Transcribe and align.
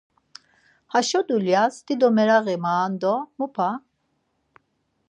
Haşo 0.93 1.21
dulyas 1.27 1.75
dido 1.85 2.09
meraği 2.15 2.55
maven 2.63 2.93
do 3.01 3.15
mu 3.37 3.47
p̌a. 3.55 3.69